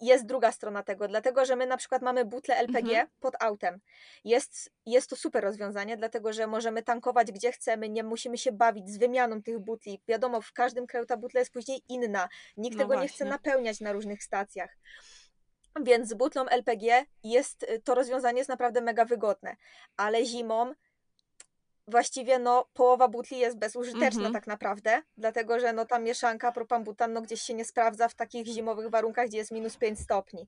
[0.00, 3.08] jest druga strona tego, dlatego że my na przykład mamy butle LPG mhm.
[3.20, 3.80] pod autem.
[4.24, 8.90] Jest, jest to super rozwiązanie, dlatego że możemy tankować gdzie chcemy, nie musimy się bawić
[8.90, 10.00] z wymianą tych butli.
[10.08, 12.28] Wiadomo, w każdym kraju ta butla jest później inna.
[12.56, 13.02] Nikt no tego właśnie.
[13.02, 14.76] nie chce napełniać na różnych stacjach.
[15.82, 19.56] Więc z butlą LPG jest y, to rozwiązanie jest naprawdę mega wygodne,
[19.96, 20.72] ale zimą
[21.90, 24.34] właściwie no połowa butli jest bezużyteczna mm -hmm.
[24.34, 28.46] tak naprawdę, dlatego że no ta mieszanka propambutan no gdzieś się nie sprawdza w takich
[28.46, 30.46] zimowych warunkach, gdzie jest minus 5 stopni.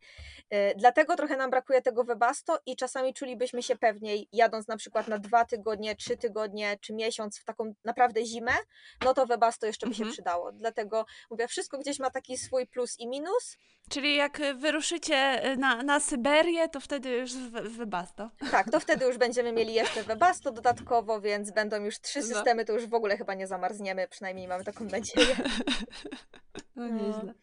[0.51, 5.09] Yy, dlatego trochę nam brakuje tego webasto i czasami czulibyśmy się pewniej jadąc na przykład
[5.09, 8.53] na dwa tygodnie, trzy tygodnie czy miesiąc w taką naprawdę zimę,
[9.05, 9.99] no to webasto jeszcze by mm -hmm.
[9.99, 10.13] się mhm.
[10.13, 10.53] przydało.
[10.53, 13.57] Dlatego mówię, wszystko gdzieś ma taki swój plus i minus.
[13.91, 18.31] Czyli jak wyruszycie y, na, na Syberię, to wtedy już webasto.
[18.51, 22.27] Tak, to wtedy już będziemy mieli jeszcze webasto dodatkowo, więc więc będą już trzy no.
[22.27, 25.37] systemy, to już w ogóle chyba nie zamarzniemy, przynajmniej mamy taką nadzieję.
[26.77, 27.35] No, no nieźle.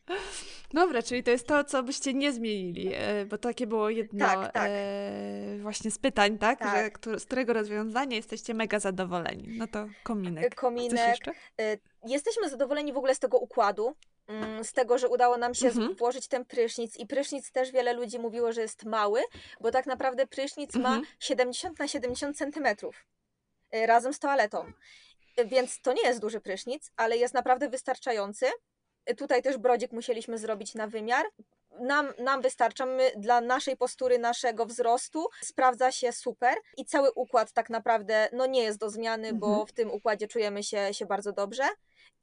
[0.73, 4.51] Dobra, czyli to jest to, co byście nie zmienili, e, bo takie było jedno tak,
[4.51, 4.67] tak.
[4.69, 6.59] E, właśnie z pytań, tak?
[6.59, 6.99] tak.
[7.05, 9.47] Że, z którego rozwiązania jesteście mega zadowoleni.
[9.57, 10.55] No to kominek.
[10.55, 11.17] Kominek.
[11.61, 13.95] E, jesteśmy zadowoleni w ogóle z tego układu,
[14.27, 15.95] mm, z tego, że udało nam się mhm.
[15.95, 19.21] włożyć ten prysznic i prysznic też wiele ludzi mówiło, że jest mały,
[19.61, 20.99] bo tak naprawdę prysznic mhm.
[21.01, 23.05] ma 70 na 70 centymetrów.
[23.75, 24.71] Y, razem z toaletą.
[25.45, 28.45] Więc to nie jest duży prysznic, ale jest naprawdę wystarczający.
[29.09, 31.25] Y, tutaj też brodzik musieliśmy zrobić na wymiar.
[31.79, 37.51] Nam, nam wystarcza, my, dla naszej postury, naszego wzrostu sprawdza się super i cały układ
[37.51, 39.39] tak naprawdę no, nie jest do zmiany, mhm.
[39.39, 41.63] bo w tym układzie czujemy się, się bardzo dobrze.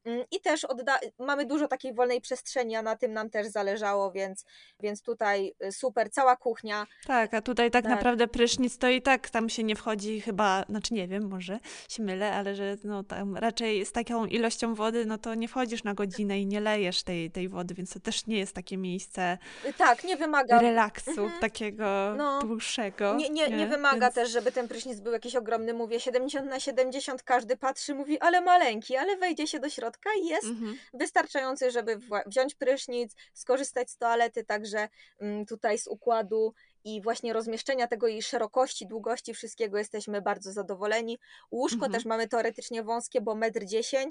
[0.07, 4.12] Mm, I też odda- mamy dużo takiej wolnej przestrzeni, a na tym nam też zależało,
[4.12, 4.45] więc,
[4.81, 6.87] więc tutaj y, super, cała kuchnia.
[7.07, 7.90] Tak, a tutaj tak, Tak.
[7.92, 12.03] naprawdę prysznic to i tak tam się nie wchodzi chyba, znaczy nie wiem, może się
[12.03, 15.95] mylę, ale że no tam raczej z taką ilością wody, no to nie wchodzisz na
[15.95, 19.73] godzinę i nie lejesz tej, tej wody, więc to też nie jest takie miejsce Y,
[19.73, 21.40] Tak, nie wymaga relaksu Mhm.
[21.40, 22.38] takiego No.
[22.42, 23.14] dłuższego.
[23.14, 25.75] Nie, nie, nie wymaga Więc- też, żeby ten prysznic był jakiś ogromny.
[25.75, 30.44] Mówię 70 na 70, każdy patrzy, mówi, ale maleńki, ale wejdzie się do środka jest
[30.44, 30.78] Mhm.
[30.94, 34.88] wystarczający, żeby wziąć prysznic, skorzystać z toalety, także
[35.20, 36.54] mm, tutaj z układu
[36.85, 41.18] i właśnie rozmieszczenia tego i szerokości, długości wszystkiego jesteśmy bardzo zadowoleni.
[41.50, 41.92] Łóżko Mhm.
[41.92, 44.11] też mamy teoretycznie wąskie, bo 1,10 m.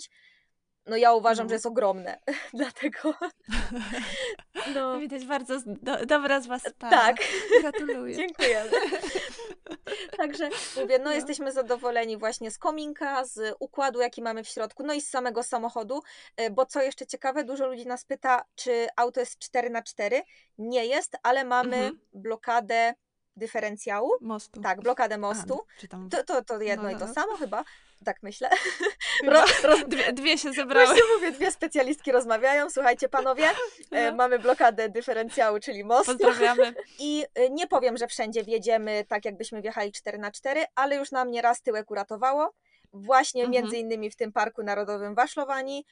[0.87, 1.49] No ja uważam, No.
[1.49, 2.19] że jest ogromne,
[2.53, 3.13] dlatego
[4.75, 6.97] no, Widać bardzo do, dobra z was para.
[6.97, 7.15] tak.
[7.61, 8.15] Gratuluję.
[8.21, 8.71] Dziękujemy.
[10.17, 10.49] Także
[10.81, 11.11] mówię, no No.
[11.15, 15.43] jesteśmy zadowoleni właśnie z kominka, z układu, jaki mamy w środku, no i z samego
[15.43, 16.01] samochodu,
[16.37, 20.21] e, bo co jeszcze ciekawe, dużo ludzi nas pyta, czy auto jest 4 na 4
[20.57, 21.99] Nie jest, ale mamy Mhm.
[22.13, 22.93] blokadę
[23.35, 24.11] dyferencjału.
[24.21, 24.61] Mostu.
[24.61, 25.61] Tak, blokadę mostu.
[25.79, 26.09] czy tam...
[26.09, 27.13] To, to, to jedno No, i no, to no.
[27.13, 27.63] samo chyba,
[28.05, 28.49] tak myślę.
[29.23, 30.85] Ro, roz, Dwie, dwie się zebrały.
[30.87, 32.69] Właśnie mówię, dwie specjalistki rozmawiają.
[32.69, 33.49] Słuchajcie, panowie,
[33.91, 34.17] e, No.
[34.17, 36.11] mamy blokadę dyferencjału, czyli mostu.
[36.11, 36.73] Pozdrawiamy.
[36.99, 41.11] I y, nie powiem, że wszędzie wjedziemy tak, jakbyśmy wjechali 4 na 4 ale już
[41.11, 42.53] nam nieraz tyłek uratowało.
[42.93, 43.63] Właśnie Mhm.
[43.63, 45.85] między innymi w tym Parku Narodowym Waszlowani.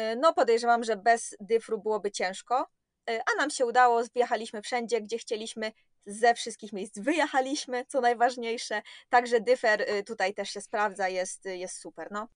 [0.00, 2.66] Y, No podejrzewam, że bez dyfru byłoby ciężko,
[3.10, 5.72] y, a nam się udało, wjechaliśmy wszędzie, gdzie chcieliśmy,
[6.08, 8.82] ze wszystkich miejsc wyjechaliśmy, co najważniejsze.
[9.08, 12.28] Także dyfer y, tutaj też się sprawdza, jest, y, jest super, no.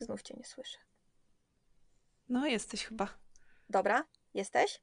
[0.00, 0.78] Znów Cię nie słyszę.
[2.28, 3.08] No jesteś chyba.
[3.68, 4.82] Dobra, jesteś?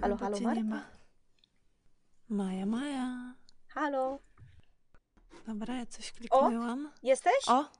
[0.00, 0.60] Halo, halo, Marta?
[0.60, 0.90] nie ma.
[2.28, 3.34] Maja, Maja.
[3.68, 4.18] Halo,
[5.46, 6.92] Dobra, ja coś kliknęłam.
[7.02, 7.48] jesteś?
[7.48, 7.70] O!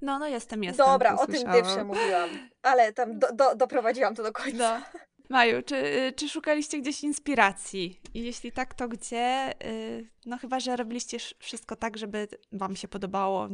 [0.00, 0.86] No, no jestem, jestem.
[0.86, 2.30] Dobra, o tym dyfrze mówiłam,
[2.62, 4.78] ale tam do, do, doprowadziłam to do końca.
[4.78, 4.84] No.
[5.28, 8.00] Maju, czy, czy szukaliście gdzieś inspiracji?
[8.14, 9.52] I jeśli tak, to gdzie?
[9.64, 13.48] Y, No chyba, że robiliście sz- wszystko tak, żeby wam się podobało.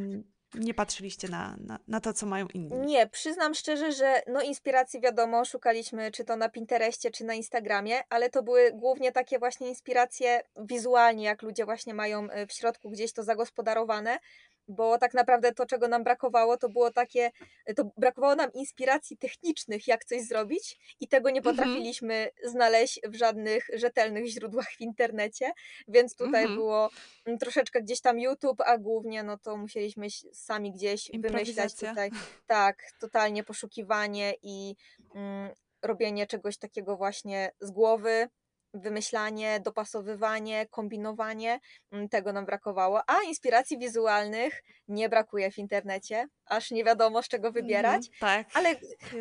[0.55, 2.77] Nie patrzyliście na, na, na to, co mają inni.
[2.87, 8.01] Nie, przyznam szczerze, że no inspiracji wiadomo, szukaliśmy czy to na Pinterestie, czy na Instagramie,
[8.09, 12.91] ale to były głównie takie właśnie inspiracje wizualnie, jak ludzie właśnie mają y, w środku
[12.91, 14.19] gdzieś to zagospodarowane,
[14.69, 17.31] bo tak naprawdę to, czego nam brakowało, to było takie,
[17.77, 21.57] to brakowało nam inspiracji technicznych, jak coś zrobić i tego nie Mhm.
[21.57, 25.53] potrafiliśmy znaleźć w żadnych rzetelnych źródłach w internecie,
[25.89, 26.55] więc tutaj Mhm.
[26.55, 26.91] było
[27.25, 32.11] mm, troszeczkę gdzieś tam YouTube, a głównie no to musieliśmy sami gdzieś wymyślać tutaj,
[32.47, 34.75] tak, totalnie poszukiwanie i
[35.15, 35.51] mm,
[35.83, 38.29] robienie czegoś takiego właśnie z głowy,
[38.75, 41.61] wymyślanie, dopasowywanie, kombinowanie,
[41.93, 47.29] mm, tego nam brakowało, a inspiracji wizualnych nie brakuje w internecie, aż nie wiadomo z
[47.29, 48.57] czego wybierać, Mhm, tak.
[48.57, 48.75] ale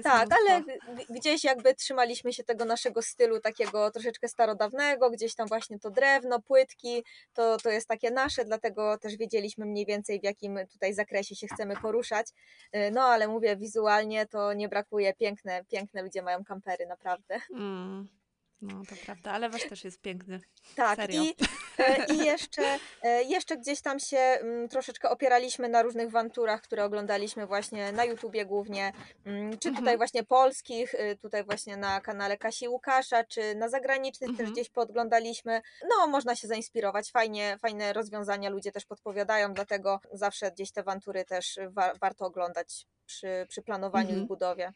[0.03, 0.35] tak, mnóstwo.
[0.47, 0.63] ale
[1.09, 6.41] gdzieś jakby trzymaliśmy się tego naszego stylu takiego troszeczkę starodawnego, gdzieś tam właśnie to drewno,
[6.41, 11.35] płytki, to, to jest takie nasze, dlatego też wiedzieliśmy mniej więcej w jakim tutaj zakresie
[11.35, 12.27] się chcemy poruszać.
[12.75, 17.39] Y, No ale mówię, wizualnie to nie brakuje, piękne, piękne ludzie mają kampery, naprawdę.
[17.53, 18.20] Mm.
[18.61, 20.39] No, to prawda, ale wasz też jest piękny.
[20.75, 21.23] Tak, Serio.
[21.23, 21.35] i,
[21.77, 26.83] e, i jeszcze, e, jeszcze gdzieś tam się mm, troszeczkę opieraliśmy na różnych wanturach, które
[26.85, 28.93] oglądaliśmy właśnie na YouTubie głównie,
[29.25, 29.97] mm, czy tutaj Mhm.
[29.97, 34.51] właśnie polskich, y, tutaj właśnie na kanale Kasi Łukasza, czy na zagranicznych też Mhm.
[34.53, 35.61] gdzieś podglądaliśmy.
[35.89, 41.25] No, można się zainspirować, fajnie, fajne rozwiązania ludzie też podpowiadają, dlatego zawsze gdzieś te wantury
[41.25, 44.23] też wa- warto oglądać przy, przy planowaniu Mhm.
[44.23, 44.73] i budowie.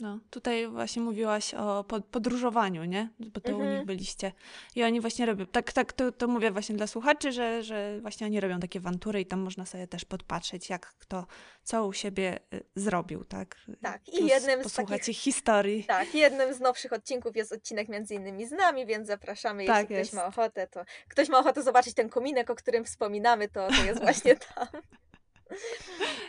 [0.00, 3.08] No, tutaj właśnie mówiłaś o pod- podróżowaniu, nie?
[3.20, 3.76] Bo to u Mhm.
[3.76, 4.32] nich byliście.
[4.76, 8.26] I oni właśnie robią, tak, tak to, to mówię właśnie dla słuchaczy, że, że właśnie
[8.26, 11.26] oni robią takie wantury i tam można sobie też podpatrzeć, jak kto,
[11.62, 13.56] co u siebie y, zrobił, tak?
[13.82, 15.84] Tak, i Plus jednym z posłuchać takich- ich historii.
[15.84, 19.86] Tak, jednym z nowszych odcinków jest odcinek między innymi z nami, więc zapraszamy, jeśli Tak
[19.86, 20.12] ktoś jest.
[20.12, 24.00] ma ochotę, to ktoś ma ochotę zobaczyć ten kominek, o którym wspominamy, to, to jest
[24.06, 24.66] właśnie tam.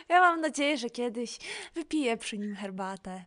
[0.08, 1.38] Ja mam nadzieję, że kiedyś
[1.74, 3.24] wypiję przy nim herbatę.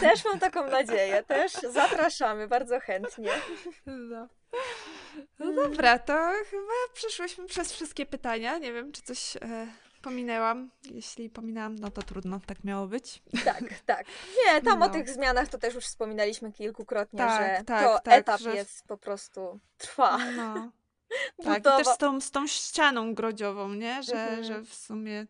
[0.00, 3.30] Też mam taką nadzieję, też zapraszamy bardzo chętnie.
[3.86, 4.28] No.
[5.38, 6.12] no dobra, to
[6.50, 8.58] chyba przeszłyśmy przez wszystkie pytania.
[8.58, 9.66] Nie wiem, czy coś e,
[10.02, 10.70] pominęłam.
[10.90, 13.22] Jeśli pominęłam, no to trudno, tak miało być.
[13.44, 14.06] Tak, tak.
[14.46, 14.92] Nie, tam o No.
[14.92, 18.86] tych zmianach to też już wspominaliśmy kilkukrotnie, Tak, że tak, to tak, etap że- jest
[18.86, 20.18] po prostu trwa.
[20.36, 20.70] No.
[21.44, 24.02] Tak, i też z tą, z tą ścianą grodziową, nie?
[24.02, 24.44] Że, Mhm.
[24.44, 25.26] że w sumie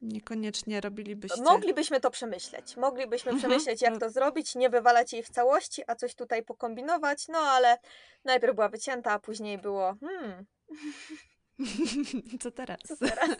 [0.00, 1.42] niekoniecznie robilibyście...
[1.42, 2.76] Moglibyśmy to przemyśleć.
[2.76, 3.38] Moglibyśmy Mhm.
[3.50, 4.00] przemyśleć, jak No.
[4.00, 7.78] to zrobić, nie wywalać jej w całości, a coś tutaj pokombinować, no ale
[8.24, 10.44] najpierw była wycięta, a później było, hmm,
[12.42, 12.78] Co teraz?
[12.88, 13.28] co teraz?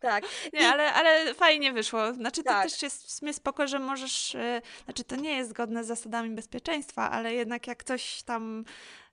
[0.00, 0.24] Tak.
[0.52, 2.12] Nie, ale, ale fajnie wyszło.
[2.12, 2.62] Znaczy, to Tak.
[2.70, 4.34] też jest w sumie spoko, że możesz.
[4.34, 8.64] e, Znaczy, to nie jest zgodne z zasadami bezpieczeństwa, ale jednak jak coś tam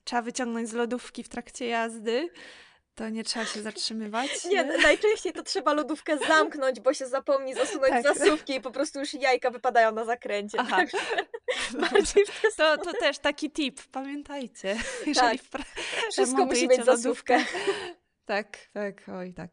[0.05, 2.29] trzeba wyciągnąć z lodówki w trakcie jazdy,
[2.95, 4.45] to nie trzeba się zatrzymywać.
[4.45, 8.03] Nie, najczęściej to trzeba lodówkę zamknąć, bo się zapomni zasunąć Tak.
[8.03, 10.57] zasówki i po prostu już jajka wypadają na zakręcie.
[10.59, 10.77] Aha.
[10.77, 10.97] Także
[11.81, 14.77] bardziej w tę To, to też taki tip, pamiętajcie.
[15.05, 15.61] Jeżeli Tak.
[16.11, 17.45] Wszystko musi mieć zasówkę.
[18.25, 19.51] Tak, tak, oj, tak.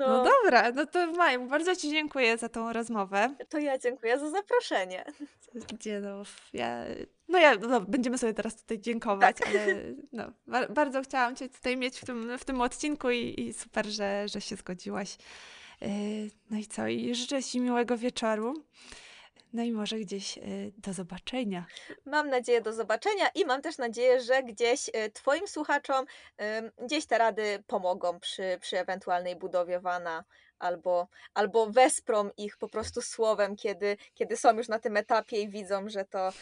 [0.00, 3.34] No, No dobra, no to Maju, bardzo Ci dziękuję za tą rozmowę.
[3.48, 5.04] to ja dziękuję za zaproszenie.
[5.74, 6.84] Gdzie no, ja,
[7.28, 9.66] no ja, no, będziemy sobie teraz tutaj dziękować, ale
[10.12, 13.86] no, ba- bardzo chciałam Cię tutaj mieć w tym, w tym odcinku i, i super,
[13.86, 15.16] że, że się zgodziłaś.
[15.80, 15.88] Yy,
[16.50, 18.64] No i co, i życzę Ci miłego wieczoru.
[19.52, 20.42] No i może gdzieś yy,
[20.78, 21.66] do zobaczenia.
[22.06, 26.06] Mam nadzieję do zobaczenia i mam też nadzieję, że gdzieś y, Twoim słuchaczom
[26.82, 30.24] gdzieś te rady pomogą przy, przy ewentualnej budowie wana
[30.60, 35.48] albo, albo wesprą ich po prostu słowem, kiedy, kiedy są już na tym etapie i
[35.48, 36.32] widzą, że to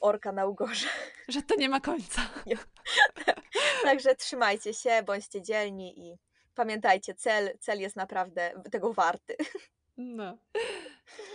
[0.00, 0.88] orka na ugorze.
[1.28, 2.22] Że to nie ma końca.
[3.82, 6.18] Także trzymajcie się, bądźcie dzielni i
[6.54, 9.36] pamiętajcie, cel, cel jest naprawdę tego warty.
[10.00, 10.38] No.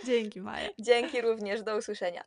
[0.06, 0.68] Dzięki Maja.
[0.78, 2.24] Dzięki również, do usłyszenia.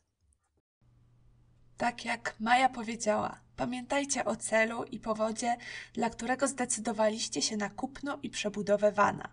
[1.78, 5.58] Tak jak Maja powiedziała, pamiętajcie o celu i powodzie,
[5.94, 9.30] dla którego zdecydowaliście się na kupno i przebudowę wana.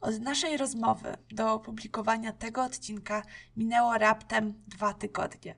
[0.00, 3.22] Od naszej rozmowy do opublikowania tego odcinka
[3.56, 5.56] minęło raptem dwa tygodnie.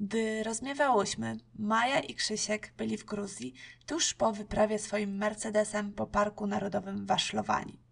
[0.00, 3.54] Gdy rozmawiałyśmy, Maja i Krzysiek byli w Gruzji
[3.86, 7.83] tuż po wyprawie swoim Mercedesem po Parku Narodowym w Waszlowani.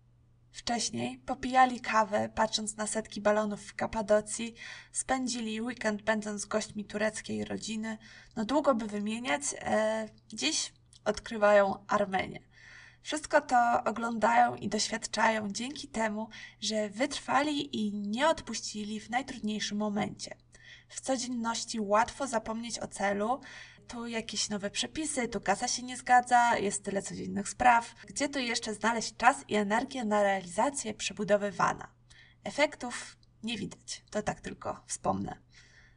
[0.52, 4.54] Wcześniej popijali kawę, patrząc na setki balonów w Kapadocji,
[4.92, 7.98] spędzili weekend będąc gośćmi tureckiej rodziny.
[8.36, 10.72] No długo by wymieniać, e, dziś
[11.04, 12.40] odkrywają Armenię.
[13.02, 16.28] Wszystko to oglądają i doświadczają dzięki temu,
[16.60, 20.36] że wytrwali i nie odpuścili w najtrudniejszym momencie.
[20.88, 23.40] W codzienności łatwo zapomnieć o celu,
[23.92, 27.94] tu jakieś nowe przepisy, tu kasa się nie zgadza, jest tyle codziennych spraw.
[28.06, 31.88] Gdzie tu jeszcze znaleźć czas i energię na realizację przebudowy wana?
[32.44, 35.38] Efektów nie widać, to tak tylko wspomnę.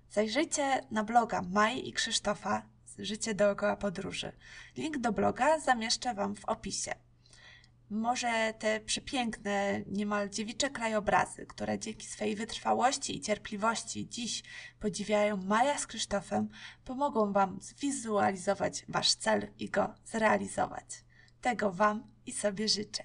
[0.09, 2.65] Zajrzyjcie na bloga Maj i Krzysztofa
[2.99, 4.31] Życie dookoła podróży.
[4.77, 6.95] Link do bloga zamieszczę Wam w opisie.
[7.89, 14.43] Może te przepiękne, niemal dziewicze krajobrazy, które dzięki swej wytrwałości i cierpliwości dziś
[14.79, 16.49] podziwiają Maja z Krzysztofem,
[16.85, 20.85] pomogą Wam zwizualizować Wasz cel i go zrealizować.
[21.41, 23.03] Tego Wam i sobie życzę.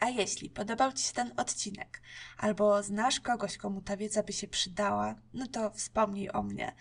[0.00, 2.02] A jeśli podobał Ci się ten odcinek,
[2.38, 6.74] albo znasz kogoś, komu ta wiedza by się przydała, no to wspomnij o mnie.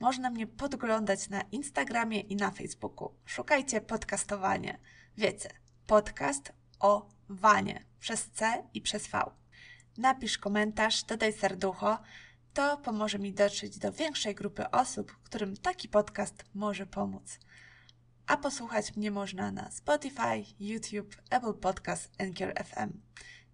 [0.00, 3.14] Można mnie podglądać na Instagramie i na Facebooku.
[3.24, 4.78] Szukajcie podcastowanie.
[5.16, 5.50] Wiecie,
[5.86, 9.22] podcast o wanie przez C i przez V.
[9.98, 11.98] Napisz komentarz, dodaj serducho,
[12.54, 17.38] to pomoże mi dotrzeć do większej grupy osób, którym taki podcast może pomóc.
[18.26, 23.00] A posłuchać mnie można na Spotify, YouTube, Apple Podcast, Anchor FM.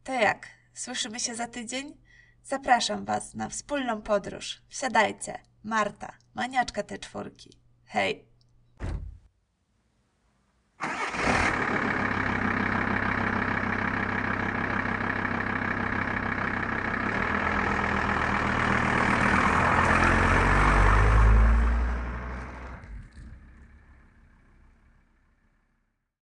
[0.05, 0.49] To jak?
[0.75, 1.97] Słyszymy się za tydzień?
[2.45, 4.63] Zapraszam Was na wspólną podróż.
[4.69, 5.39] Wsiadajcie.
[5.65, 7.51] Marta, maniaczka te czwórki.
[7.85, 8.36] Hej!